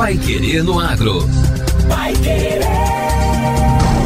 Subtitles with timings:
[0.00, 1.28] Pai Querer no Agro.
[1.86, 2.62] Pai Querer.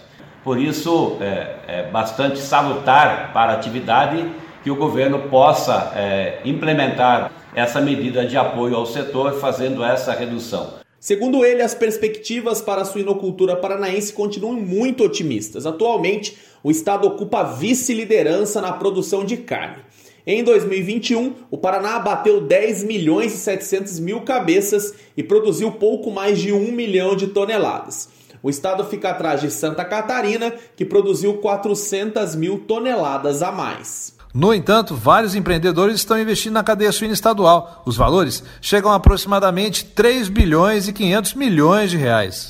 [0.45, 4.23] Por isso, é, é bastante salutar para a atividade
[4.63, 10.86] que o governo possa é, implementar essa medida de apoio ao setor, fazendo essa redução.
[10.99, 15.67] Segundo ele, as perspectivas para a suinocultura paranaense continuam muito otimistas.
[15.67, 19.85] Atualmente, o estado ocupa vice-liderança na produção de carne.
[20.27, 26.41] Em 2021, o Paraná bateu 10 milhões e 700 mil cabeças e produziu pouco mais
[26.41, 28.09] de 1 milhão de toneladas.
[28.43, 34.16] O estado fica atrás de Santa Catarina, que produziu 400 mil toneladas a mais.
[34.37, 37.83] No entanto, vários empreendedores estão investindo na cadeia suína estadual.
[37.87, 42.49] Os valores chegam a aproximadamente 3 bilhões e 500 milhões de reais.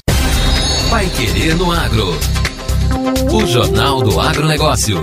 [0.91, 2.09] Vai querer no agro.
[3.33, 5.01] O Jornal do Agronegócio.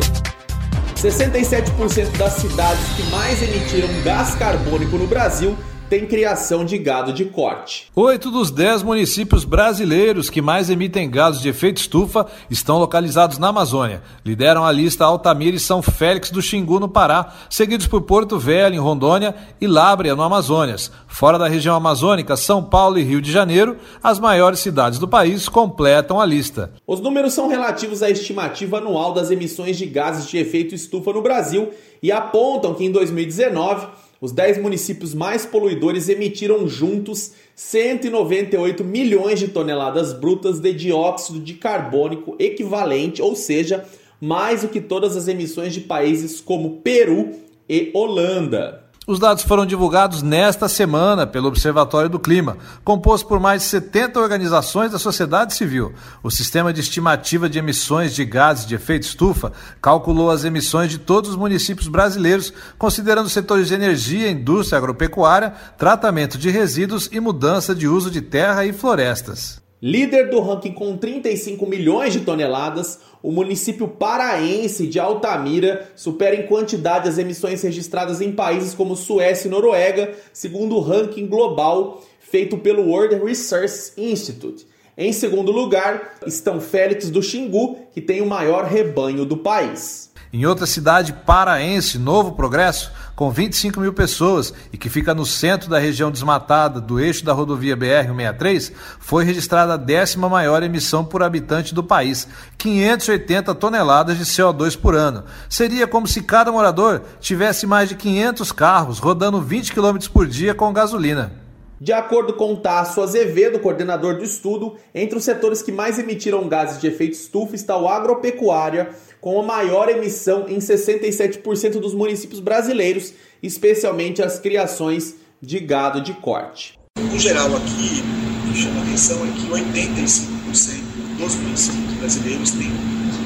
[0.97, 5.57] 67% das cidades que mais emitiram gás carbônico no Brasil
[5.89, 7.91] tem criação de gado de corte.
[7.95, 13.49] Oito dos dez municípios brasileiros que mais emitem gases de efeito estufa estão localizados na
[13.49, 14.01] Amazônia.
[14.25, 18.75] Lideram a lista Altamira e São Félix do Xingu, no Pará, seguidos por Porto Velho,
[18.75, 20.91] em Rondônia, e Lábrea, no Amazonas.
[21.07, 25.47] Fora da região amazônica, São Paulo e Rio de Janeiro, as maiores cidades do país
[25.47, 26.73] completam a lista.
[26.87, 31.21] Os números são relativos à estimativa anual das emissões de gases de efeito estufa no
[31.21, 33.87] Brasil e apontam que em 2019
[34.23, 41.55] os 10 municípios mais poluidores emitiram juntos 198 milhões de toneladas brutas de dióxido de
[41.55, 43.83] carbônico equivalente, ou seja,
[44.21, 47.31] mais do que todas as emissões de países como Peru
[47.67, 48.85] e Holanda.
[49.05, 54.17] Os dados foram divulgados nesta semana pelo Observatório do Clima, composto por mais de 70
[54.17, 55.93] organizações da sociedade civil.
[56.23, 60.99] O sistema de estimativa de emissões de gases de efeito estufa calculou as emissões de
[60.99, 67.75] todos os municípios brasileiros, considerando setores de energia, indústria agropecuária, tratamento de resíduos e mudança
[67.75, 69.62] de uso de terra e florestas.
[69.85, 76.47] Líder do ranking com 35 milhões de toneladas, o município paraense de Altamira supera em
[76.47, 82.57] quantidade as emissões registradas em países como Suécia e Noruega, segundo o ranking global feito
[82.57, 84.65] pelo World Resource Institute.
[84.97, 90.13] Em segundo lugar estão Félix do Xingu, que tem o maior rebanho do país.
[90.31, 95.69] Em outra cidade paraense, Novo Progresso, com 25 mil pessoas e que fica no centro
[95.69, 101.21] da região desmatada do eixo da rodovia BR-163, foi registrada a décima maior emissão por
[101.21, 105.23] habitante do país, 580 toneladas de CO2 por ano.
[105.49, 110.53] Seria como se cada morador tivesse mais de 500 carros rodando 20 km por dia
[110.55, 111.42] com gasolina.
[111.83, 116.79] De acordo com Tasso Azevedo, coordenador do estudo, entre os setores que mais emitiram gases
[116.79, 123.13] de efeito estufa está o agropecuária, com a maior emissão em 67% dos municípios brasileiros,
[123.43, 126.79] especialmente as criações de gado de corte.
[126.97, 128.01] No geral, aqui,
[128.47, 132.71] o que chama atenção é que 85% dos municípios brasileiros têm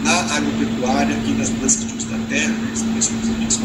[0.03, 2.55] na agropecuária e nas mudanças de uso da terra,
[2.91, 3.59] principalmente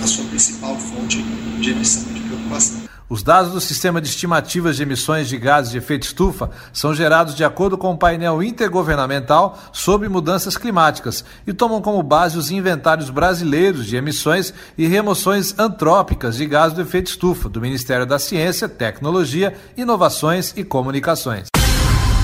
[0.00, 1.20] a sua principal fonte
[1.60, 2.81] de emissão de preocupação.
[3.12, 7.34] Os dados do Sistema de Estimativas de Emissões de Gases de Efeito Estufa são gerados
[7.34, 13.10] de acordo com o painel intergovernamental sobre mudanças climáticas e tomam como base os inventários
[13.10, 18.66] brasileiros de emissões e remoções antrópicas de gases do efeito estufa do Ministério da Ciência,
[18.66, 21.48] Tecnologia, Inovações e Comunicações.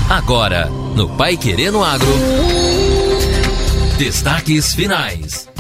[0.09, 2.15] Agora, no Pai Querendo Agro,
[3.99, 5.51] destaques finais.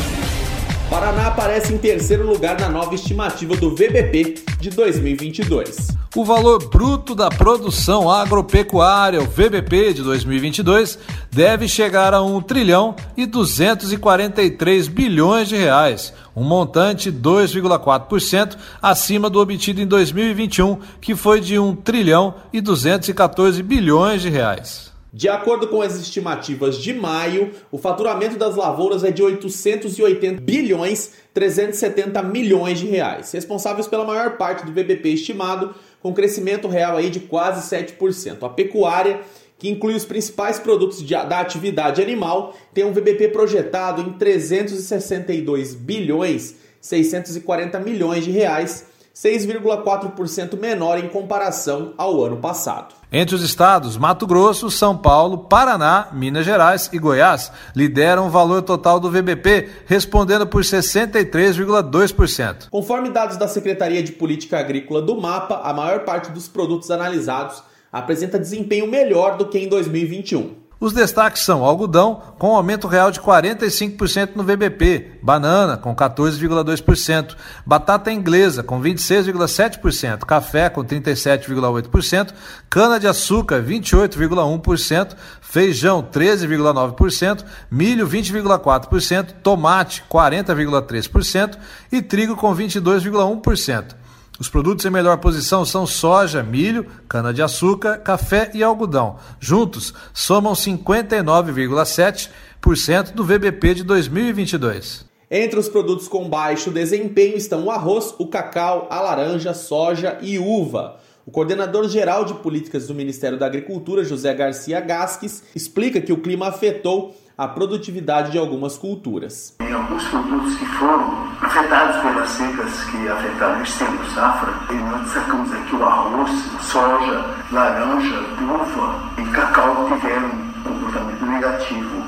[0.88, 5.96] Paraná aparece em terceiro lugar na nova estimativa do VBP de 2022.
[6.16, 10.98] O valor bruto da produção agropecuária, o VBP de 2022,
[11.30, 19.40] deve chegar a 1 trilhão e 243 bilhões de reais, um montante 2,4% acima do
[19.40, 24.97] obtido em 2021, que foi de 1 trilhão e 214 bilhões de reais.
[25.18, 31.10] De acordo com as estimativas de maio, o faturamento das lavouras é de 880 bilhões
[31.34, 37.10] 370 milhões de reais, responsáveis pela maior parte do VBP estimado, com crescimento real aí
[37.10, 38.44] de quase 7%.
[38.44, 39.20] A pecuária,
[39.58, 45.74] que inclui os principais produtos de, da atividade animal, tem um VBP projetado em 362
[45.74, 48.86] bilhões 640 milhões de reais,
[49.22, 52.94] 6,4% menor em comparação ao ano passado.
[53.10, 58.62] Entre os estados, Mato Grosso, São Paulo, Paraná, Minas Gerais e Goiás lideram o valor
[58.62, 62.68] total do VBP, respondendo por 63,2%.
[62.70, 67.60] Conforme dados da Secretaria de Política Agrícola do MAPA, a maior parte dos produtos analisados
[67.92, 70.67] apresenta desempenho melhor do que em 2021.
[70.80, 77.34] Os destaques são algodão, com aumento real de 45% no VBP, banana, com 14,2%,
[77.66, 82.32] batata inglesa, com 26,7%, café, com 37,8%,
[82.70, 91.58] cana-de-açúcar, 28,1%, feijão, 13,9%, milho, 20,4%, tomate, 40,3%
[91.90, 93.96] e trigo, com 22,1%.
[94.38, 99.16] Os produtos em melhor posição são soja, milho, cana-de-açúcar, café e algodão.
[99.40, 105.08] Juntos, somam 59,7% do VBP de 2022.
[105.28, 110.38] Entre os produtos com baixo desempenho estão o arroz, o cacau, a laranja, soja e
[110.38, 111.00] uva.
[111.26, 116.22] O coordenador geral de políticas do Ministério da Agricultura, José Garcia Gasques, explica que o
[116.22, 119.54] clima afetou a produtividade de algumas culturas.
[119.60, 125.52] Em alguns produtos que foram afetados pelas secas que afetaram este tempo safra, nós destacamos
[125.52, 126.30] aqui o arroz,
[126.62, 132.02] soja, laranja, uva e cacau tiveram um comportamento negativo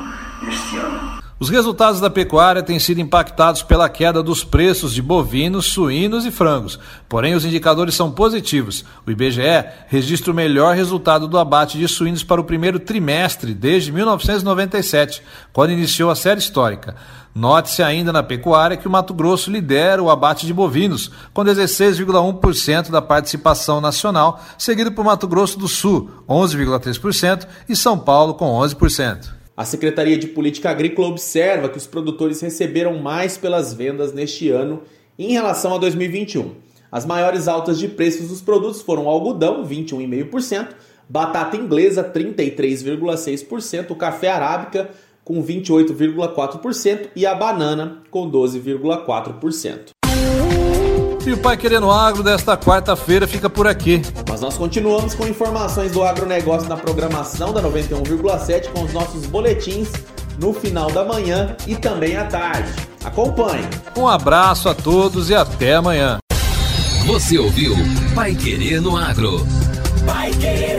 [0.49, 1.20] este ano.
[1.41, 6.31] Os resultados da pecuária têm sido impactados pela queda dos preços de bovinos, suínos e
[6.31, 6.79] frangos.
[7.09, 8.85] Porém, os indicadores são positivos.
[9.07, 13.91] O IBGE registra o melhor resultado do abate de suínos para o primeiro trimestre desde
[13.91, 16.95] 1997, quando iniciou a série histórica.
[17.35, 22.91] Note-se ainda na pecuária que o Mato Grosso lidera o abate de bovinos, com 16,1%
[22.91, 29.40] da participação nacional, seguido por Mato Grosso do Sul, 11,3%, e São Paulo, com 11%.
[29.61, 34.81] A Secretaria de Política Agrícola observa que os produtores receberam mais pelas vendas neste ano
[35.19, 36.53] em relação a 2021.
[36.91, 40.69] As maiores altas de preços dos produtos foram algodão, 21,5%,
[41.07, 44.89] batata inglesa, 33,6%, o café arábica,
[45.23, 49.91] com 28,4% e a banana, com 12,4%.
[51.27, 54.01] E o Pai Querendo Agro desta quarta-feira fica por aqui.
[54.29, 59.91] Mas nós continuamos com informações do agronegócio na programação da 91,7 com os nossos boletins
[60.39, 62.73] no final da manhã e também à tarde.
[63.05, 63.69] Acompanhe.
[63.97, 66.19] Um abraço a todos e até amanhã.
[67.07, 67.75] Você ouviu
[68.15, 69.47] Pai Querer no Agro.
[70.07, 70.79] Pai Querer.